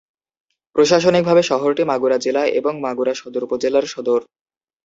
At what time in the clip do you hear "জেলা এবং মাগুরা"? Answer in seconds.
2.17-3.13